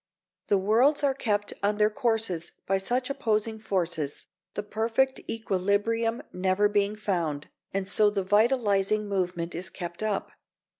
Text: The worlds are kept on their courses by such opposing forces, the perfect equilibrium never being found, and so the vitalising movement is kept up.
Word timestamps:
The 0.47 0.57
worlds 0.57 1.03
are 1.03 1.13
kept 1.13 1.53
on 1.61 1.77
their 1.77 1.91
courses 1.91 2.53
by 2.65 2.79
such 2.79 3.11
opposing 3.11 3.59
forces, 3.59 4.25
the 4.55 4.63
perfect 4.63 5.21
equilibrium 5.29 6.23
never 6.33 6.67
being 6.67 6.95
found, 6.95 7.49
and 7.71 7.87
so 7.87 8.09
the 8.09 8.23
vitalising 8.23 9.05
movement 9.07 9.53
is 9.53 9.69
kept 9.69 10.01
up. 10.01 10.31